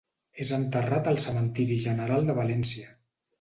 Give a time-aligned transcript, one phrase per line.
[0.45, 2.91] És enterrat al Cementiri General de València.